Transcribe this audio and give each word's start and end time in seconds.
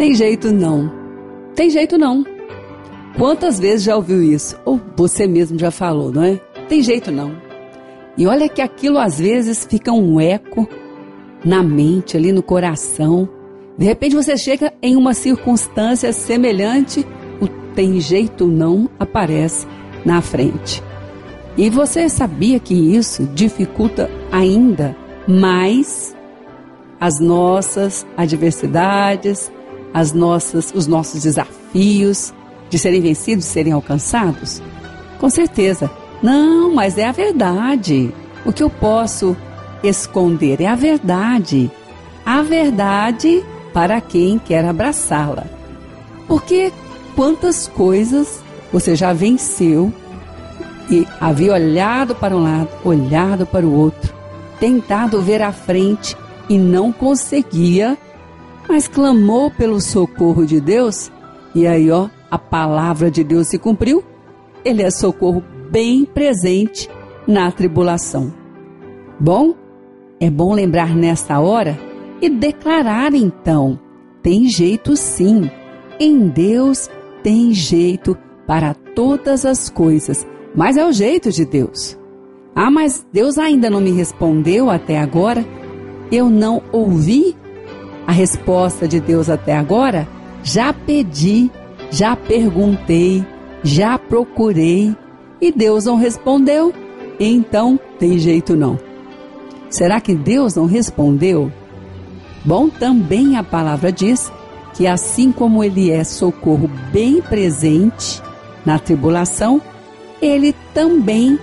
Tem 0.00 0.14
jeito 0.14 0.50
não. 0.50 0.90
Tem 1.54 1.68
jeito 1.68 1.98
não. 1.98 2.24
Quantas 3.18 3.60
vezes 3.60 3.82
já 3.82 3.94
ouviu 3.94 4.22
isso? 4.22 4.58
Ou 4.64 4.80
você 4.96 5.26
mesmo 5.26 5.58
já 5.58 5.70
falou, 5.70 6.10
não 6.10 6.24
é? 6.24 6.40
Tem 6.70 6.82
jeito 6.82 7.12
não. 7.12 7.36
E 8.16 8.26
olha 8.26 8.48
que 8.48 8.62
aquilo 8.62 8.96
às 8.96 9.18
vezes 9.18 9.66
fica 9.68 9.92
um 9.92 10.18
eco 10.18 10.66
na 11.44 11.62
mente, 11.62 12.16
ali 12.16 12.32
no 12.32 12.42
coração. 12.42 13.28
De 13.76 13.84
repente 13.84 14.16
você 14.16 14.38
chega 14.38 14.72
em 14.80 14.96
uma 14.96 15.12
circunstância 15.12 16.14
semelhante, 16.14 17.06
o 17.38 17.46
tem 17.74 18.00
jeito 18.00 18.46
não 18.46 18.88
aparece 18.98 19.66
na 20.02 20.22
frente. 20.22 20.82
E 21.58 21.68
você 21.68 22.08
sabia 22.08 22.58
que 22.58 22.72
isso 22.72 23.24
dificulta 23.34 24.10
ainda 24.32 24.96
mais 25.28 26.16
as 26.98 27.20
nossas 27.20 28.06
adversidades, 28.16 29.52
as 29.92 30.12
nossas, 30.12 30.72
os 30.74 30.86
nossos 30.86 31.22
desafios 31.22 32.32
de 32.68 32.78
serem 32.78 33.00
vencidos, 33.00 33.44
de 33.44 33.50
serem 33.50 33.72
alcançados? 33.72 34.62
Com 35.18 35.28
certeza. 35.28 35.90
Não, 36.22 36.74
mas 36.74 36.98
é 36.98 37.06
a 37.06 37.12
verdade. 37.12 38.12
O 38.44 38.52
que 38.52 38.62
eu 38.62 38.70
posso 38.70 39.36
esconder 39.82 40.60
é 40.60 40.66
a 40.66 40.74
verdade. 40.74 41.70
A 42.24 42.42
verdade 42.42 43.42
para 43.72 44.00
quem 44.00 44.38
quer 44.38 44.64
abraçá-la. 44.64 45.44
Porque 46.26 46.72
quantas 47.14 47.66
coisas 47.66 48.40
você 48.72 48.94
já 48.94 49.12
venceu 49.12 49.92
e 50.90 51.06
havia 51.20 51.52
olhado 51.52 52.14
para 52.14 52.36
um 52.36 52.42
lado, 52.42 52.68
olhado 52.84 53.46
para 53.46 53.66
o 53.66 53.74
outro, 53.74 54.12
tentado 54.58 55.22
ver 55.22 55.42
à 55.42 55.52
frente 55.52 56.16
e 56.48 56.58
não 56.58 56.92
conseguia, 56.92 57.96
mas 58.70 58.86
clamou 58.86 59.50
pelo 59.50 59.80
socorro 59.80 60.46
de 60.46 60.60
Deus, 60.60 61.10
e 61.56 61.66
aí, 61.66 61.90
ó, 61.90 62.08
a 62.30 62.38
palavra 62.38 63.10
de 63.10 63.24
Deus 63.24 63.48
se 63.48 63.58
cumpriu. 63.58 64.04
Ele 64.64 64.80
é 64.80 64.90
socorro 64.92 65.42
bem 65.72 66.04
presente 66.04 66.88
na 67.26 67.50
tribulação. 67.50 68.32
Bom, 69.18 69.56
é 70.20 70.30
bom 70.30 70.54
lembrar 70.54 70.94
nesta 70.94 71.40
hora 71.40 71.76
e 72.22 72.30
declarar 72.30 73.12
então: 73.12 73.76
tem 74.22 74.46
jeito 74.46 74.94
sim, 74.96 75.50
em 75.98 76.28
Deus 76.28 76.88
tem 77.24 77.52
jeito 77.52 78.16
para 78.46 78.72
todas 78.72 79.44
as 79.44 79.68
coisas, 79.68 80.24
mas 80.54 80.76
é 80.76 80.86
o 80.86 80.92
jeito 80.92 81.32
de 81.32 81.44
Deus. 81.44 81.98
Ah, 82.54 82.70
mas 82.70 83.04
Deus 83.12 83.36
ainda 83.36 83.68
não 83.68 83.80
me 83.80 83.90
respondeu 83.90 84.70
até 84.70 84.96
agora? 84.96 85.44
Eu 86.12 86.30
não 86.30 86.62
ouvi 86.70 87.34
a 88.10 88.12
resposta 88.12 88.88
de 88.88 88.98
Deus 88.98 89.30
até 89.30 89.56
agora? 89.56 90.06
Já 90.42 90.72
pedi, 90.72 91.48
já 91.92 92.16
perguntei, 92.16 93.24
já 93.62 93.96
procurei 93.96 94.96
e 95.40 95.52
Deus 95.52 95.84
não 95.84 95.94
respondeu? 95.94 96.74
Então 97.20 97.78
tem 98.00 98.18
jeito 98.18 98.56
não. 98.56 98.76
Será 99.70 100.00
que 100.00 100.12
Deus 100.12 100.56
não 100.56 100.66
respondeu? 100.66 101.52
Bom, 102.44 102.68
também 102.68 103.36
a 103.36 103.44
palavra 103.44 103.92
diz 103.92 104.32
que 104.74 104.88
assim 104.88 105.30
como 105.30 105.62
ele 105.62 105.92
é 105.92 106.02
socorro 106.02 106.68
bem 106.92 107.22
presente 107.22 108.20
na 108.66 108.76
tribulação, 108.76 109.62
ele 110.20 110.52
também 110.74 111.38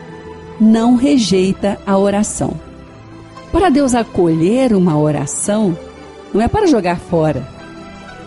não 0.59 0.95
rejeita 0.95 1.79
a 1.87 1.97
oração. 1.97 2.59
Para 3.53 3.69
Deus 3.69 3.95
acolher 3.95 4.73
uma 4.73 4.99
oração, 4.99 5.77
não 6.37 6.43
é 6.43 6.47
para 6.47 6.67
jogar 6.67 6.99
fora. 6.99 7.47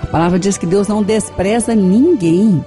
A 0.02 0.06
palavra 0.06 0.36
diz 0.36 0.58
que 0.58 0.66
Deus 0.66 0.88
não 0.88 1.00
despreza 1.00 1.76
ninguém. 1.76 2.64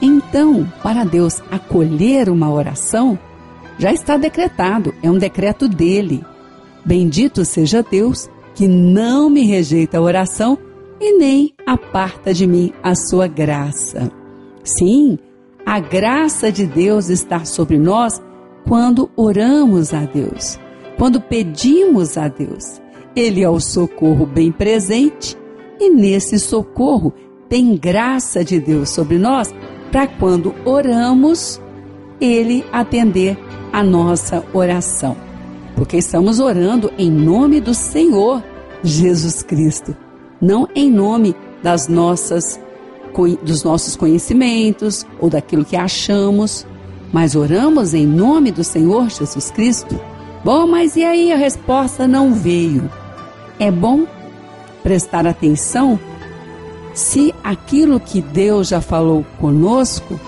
Então, 0.00 0.66
para 0.82 1.04
Deus 1.04 1.42
acolher 1.50 2.30
uma 2.30 2.50
oração, 2.50 3.18
já 3.78 3.92
está 3.92 4.16
decretado, 4.16 4.94
é 5.02 5.10
um 5.10 5.18
decreto 5.18 5.68
dele. 5.68 6.24
Bendito 6.82 7.44
seja 7.44 7.82
Deus 7.82 8.30
que 8.54 8.66
não 8.66 9.28
me 9.28 9.44
rejeita 9.44 9.98
a 9.98 10.00
oração 10.00 10.56
e 10.98 11.18
nem 11.18 11.52
aparta 11.66 12.32
de 12.32 12.46
mim 12.46 12.72
a 12.82 12.94
sua 12.94 13.26
graça. 13.26 14.10
Sim, 14.64 15.18
a 15.66 15.78
graça 15.80 16.50
de 16.50 16.64
Deus 16.64 17.10
está 17.10 17.44
sobre 17.44 17.78
nós 17.78 18.22
quando 18.66 19.10
oramos 19.16 19.92
a 19.92 20.06
Deus, 20.06 20.58
quando 20.96 21.20
pedimos 21.20 22.16
a 22.16 22.28
Deus. 22.28 22.80
Ele 23.14 23.42
é 23.42 23.48
o 23.48 23.60
socorro 23.60 24.24
bem 24.26 24.52
presente 24.52 25.36
e 25.80 25.90
nesse 25.90 26.38
socorro 26.38 27.12
tem 27.48 27.76
graça 27.76 28.44
de 28.44 28.60
Deus 28.60 28.90
sobre 28.90 29.18
nós 29.18 29.52
para 29.90 30.06
quando 30.06 30.54
oramos, 30.64 31.60
ele 32.20 32.64
atender 32.72 33.36
a 33.72 33.82
nossa 33.82 34.44
oração. 34.52 35.16
Porque 35.74 35.96
estamos 35.96 36.38
orando 36.38 36.92
em 36.98 37.10
nome 37.10 37.60
do 37.60 37.74
Senhor 37.74 38.42
Jesus 38.82 39.42
Cristo, 39.42 39.96
não 40.40 40.68
em 40.74 40.90
nome 40.90 41.34
das 41.62 41.88
nossas 41.88 42.60
dos 43.42 43.64
nossos 43.64 43.96
conhecimentos 43.96 45.04
ou 45.18 45.28
daquilo 45.28 45.64
que 45.64 45.76
achamos, 45.76 46.64
mas 47.12 47.34
oramos 47.34 47.92
em 47.92 48.06
nome 48.06 48.52
do 48.52 48.62
Senhor 48.62 49.10
Jesus 49.10 49.50
Cristo? 49.50 50.00
Bom, 50.44 50.66
mas 50.66 50.96
e 50.96 51.04
aí 51.04 51.32
a 51.32 51.36
resposta 51.36 52.06
não 52.06 52.32
veio? 52.32 52.88
É 53.60 53.70
bom 53.70 54.06
prestar 54.82 55.26
atenção 55.26 56.00
se 56.94 57.34
aquilo 57.44 58.00
que 58.00 58.22
Deus 58.22 58.68
já 58.68 58.80
falou 58.80 59.24
conosco 59.38 60.18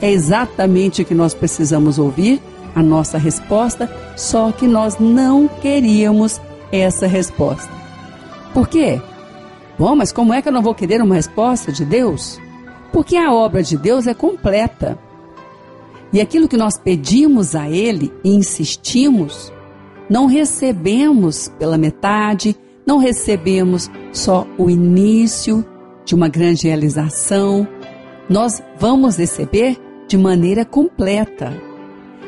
é 0.00 0.10
exatamente 0.10 1.02
o 1.02 1.04
que 1.04 1.14
nós 1.14 1.34
precisamos 1.34 1.98
ouvir, 1.98 2.40
a 2.76 2.82
nossa 2.82 3.18
resposta, 3.18 3.90
só 4.16 4.52
que 4.52 4.64
nós 4.64 4.96
não 5.00 5.48
queríamos 5.48 6.40
essa 6.70 7.08
resposta. 7.08 7.68
Por 8.54 8.68
quê? 8.68 9.02
Bom, 9.76 9.96
mas 9.96 10.12
como 10.12 10.32
é 10.32 10.40
que 10.40 10.48
eu 10.48 10.52
não 10.52 10.62
vou 10.62 10.74
querer 10.74 11.02
uma 11.02 11.16
resposta 11.16 11.72
de 11.72 11.84
Deus? 11.84 12.40
Porque 12.92 13.16
a 13.16 13.32
obra 13.32 13.60
de 13.60 13.76
Deus 13.76 14.06
é 14.06 14.14
completa. 14.14 14.96
E 16.12 16.20
aquilo 16.20 16.46
que 16.46 16.56
nós 16.56 16.78
pedimos 16.78 17.56
a 17.56 17.68
Ele 17.68 18.12
e 18.22 18.30
insistimos, 18.30 19.52
não 20.08 20.26
recebemos 20.26 21.48
pela 21.58 21.76
metade, 21.76 22.56
não 22.88 22.96
recebemos 22.96 23.90
só 24.14 24.46
o 24.56 24.70
início 24.70 25.62
de 26.06 26.14
uma 26.14 26.26
grande 26.26 26.66
realização, 26.66 27.68
nós 28.30 28.62
vamos 28.78 29.18
receber 29.18 29.76
de 30.08 30.16
maneira 30.16 30.64
completa. 30.64 31.52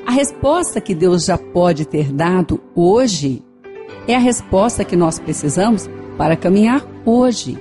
A 0.06 0.12
resposta 0.12 0.78
que 0.78 0.94
Deus 0.94 1.24
já 1.24 1.38
pode 1.38 1.86
ter 1.86 2.12
dado 2.12 2.60
hoje 2.74 3.42
é 4.06 4.14
a 4.14 4.18
resposta 4.18 4.84
que 4.84 4.94
nós 4.96 5.18
precisamos 5.18 5.88
para 6.18 6.36
caminhar 6.36 6.86
hoje. 7.06 7.58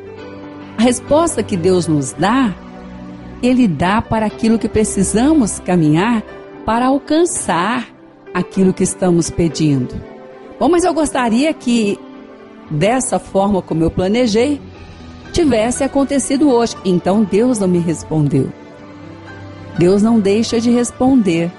A 0.78 0.82
resposta 0.82 1.42
que 1.42 1.56
Deus 1.56 1.88
nos 1.88 2.12
dá, 2.12 2.54
Ele 3.42 3.66
dá 3.66 4.02
para 4.02 4.26
aquilo 4.26 4.60
que 4.60 4.68
precisamos 4.68 5.58
caminhar 5.62 6.22
para 6.66 6.88
alcançar 6.88 7.88
aquilo 8.34 8.74
que 8.74 8.84
estamos 8.84 9.30
pedindo. 9.30 9.96
Bom, 10.60 10.68
mas 10.68 10.84
eu 10.84 10.94
gostaria 10.94 11.54
que, 11.54 11.98
dessa 12.70 13.20
forma 13.20 13.62
como 13.62 13.84
eu 13.84 13.92
planejei, 13.92 14.62
tivesse 15.32 15.84
acontecido 15.84 16.50
hoje. 16.50 16.76
Então 16.84 17.24
Deus 17.24 17.60
não 17.60 17.68
me 17.68 17.80
respondeu. 17.80 18.52
Deus 19.78 20.02
não 20.02 20.20
deixa 20.20 20.60
de 20.60 20.70
responder. 20.70 21.52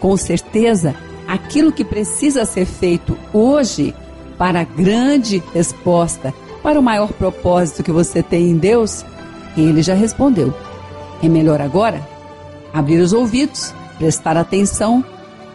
Com 0.00 0.16
certeza, 0.16 0.94
aquilo 1.26 1.72
que 1.72 1.84
precisa 1.84 2.44
ser 2.44 2.66
feito 2.66 3.16
hoje 3.32 3.94
para 4.38 4.60
a 4.60 4.64
grande 4.64 5.42
resposta, 5.52 6.34
para 6.62 6.78
o 6.78 6.82
maior 6.82 7.12
propósito 7.12 7.82
que 7.82 7.92
você 7.92 8.22
tem 8.22 8.50
em 8.50 8.56
Deus, 8.56 9.04
ele 9.56 9.82
já 9.82 9.94
respondeu. 9.94 10.54
É 11.22 11.28
melhor 11.28 11.60
agora 11.60 12.00
abrir 12.72 12.98
os 12.98 13.12
ouvidos, 13.12 13.72
prestar 13.98 14.36
atenção, 14.36 15.04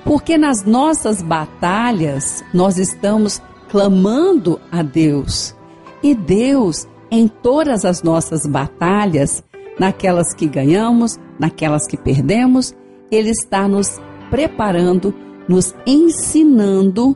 porque 0.05 0.37
nas 0.37 0.63
nossas 0.63 1.21
batalhas 1.21 2.43
nós 2.53 2.77
estamos 2.77 3.41
clamando 3.69 4.59
a 4.71 4.81
Deus. 4.81 5.55
E 6.01 6.13
Deus, 6.15 6.87
em 7.09 7.27
todas 7.27 7.85
as 7.85 8.03
nossas 8.03 8.45
batalhas, 8.45 9.43
naquelas 9.79 10.33
que 10.33 10.47
ganhamos, 10.47 11.17
naquelas 11.39 11.87
que 11.87 11.97
perdemos, 11.97 12.75
Ele 13.11 13.29
está 13.29 13.67
nos 13.67 13.99
preparando, 14.29 15.13
nos 15.47 15.73
ensinando 15.85 17.15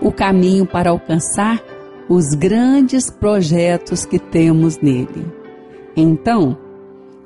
o 0.00 0.10
caminho 0.10 0.66
para 0.66 0.90
alcançar 0.90 1.62
os 2.08 2.34
grandes 2.34 3.10
projetos 3.10 4.04
que 4.04 4.18
temos 4.18 4.78
nele. 4.78 5.26
Então, 5.96 6.58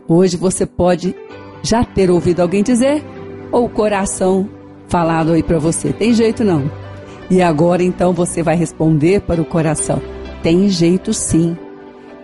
hoje 0.07 0.37
você 0.37 0.67
pode 0.67 1.15
já 1.63 1.85
ter 1.85 2.11
ouvido 2.11 2.41
alguém 2.41 2.63
dizer, 2.63 3.03
ou 3.51 3.65
o 3.65 3.71
coração 3.71 4.49
falado 4.89 5.33
aí 5.33 5.43
para 5.43 5.59
você: 5.59 5.93
tem 5.93 6.13
jeito 6.13 6.45
não. 6.45 6.84
E 7.31 7.41
agora 7.41 7.83
então 7.83 8.13
você 8.13 8.43
vai 8.43 8.57
responder 8.57 9.21
para 9.23 9.41
o 9.41 9.45
coração: 9.45 10.01
tem 10.43 10.69
jeito 10.69 11.13
sim. 11.13 11.57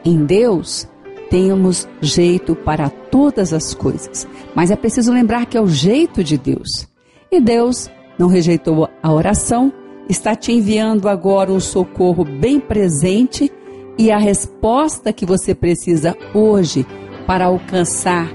Em 0.04 0.24
Deus, 0.24 0.88
temos 1.30 1.88
jeito 2.00 2.56
para 2.56 2.88
todas 2.88 3.52
as 3.52 3.74
coisas, 3.74 4.26
mas 4.54 4.70
é 4.70 4.76
preciso 4.76 5.12
lembrar 5.12 5.46
que 5.46 5.56
é 5.56 5.60
o 5.60 5.68
jeito 5.68 6.24
de 6.24 6.36
Deus. 6.36 6.88
E 7.30 7.40
Deus 7.40 7.88
não 8.18 8.28
rejeitou 8.28 8.88
a 9.02 9.12
oração, 9.12 9.72
está 10.08 10.34
te 10.34 10.52
enviando 10.52 11.08
agora 11.08 11.52
um 11.52 11.60
socorro 11.60 12.24
bem 12.24 12.58
presente 12.58 13.50
e 13.96 14.10
a 14.10 14.18
resposta 14.18 15.12
que 15.12 15.24
você 15.24 15.54
precisa 15.54 16.16
hoje 16.34 16.86
para 17.26 17.44
alcançar 17.44 18.28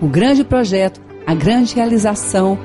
o 0.00 0.06
grande 0.06 0.44
projeto, 0.44 1.00
a 1.26 1.34
grande 1.34 1.74
realização, 1.74 2.58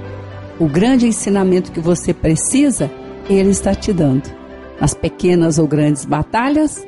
o 0.60 0.68
grande 0.68 1.08
ensinamento 1.08 1.72
que 1.72 1.80
você 1.80 2.14
precisa, 2.14 2.92
Ele 3.30 3.50
está 3.50 3.76
te 3.76 3.92
dando. 3.92 4.24
Nas 4.80 4.94
pequenas 4.94 5.58
ou 5.58 5.68
grandes 5.68 6.06
batalhas, 6.06 6.86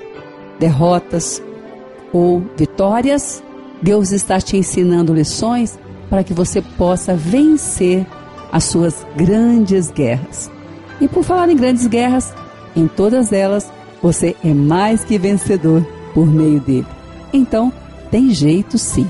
derrotas 0.60 1.42
ou 2.14 2.44
vitórias, 2.56 3.44
Deus 3.82 4.12
está 4.12 4.40
te 4.40 4.58
ensinando 4.58 5.14
lições 5.14 5.80
para 6.10 6.24
que 6.24 6.34
você 6.34 6.62
possa 6.62 7.16
vencer 7.16 8.06
as 8.52 8.64
suas 8.66 9.06
grandes 9.16 9.90
guerras. 9.92 10.52
E 11.00 11.08
por 11.08 11.24
falar 11.24 11.50
em 11.50 11.56
grandes 11.56 11.88
guerras, 11.88 12.34
em 12.76 12.88
todas 12.88 13.32
elas 13.32 13.72
você 14.02 14.36
é 14.44 14.54
mais 14.54 15.04
que 15.04 15.18
vencedor 15.18 15.86
por 16.14 16.28
meio 16.28 16.60
dele. 16.60 16.88
Então, 17.32 17.72
tem 18.10 18.30
jeito 18.32 18.78
sim. 18.78 19.08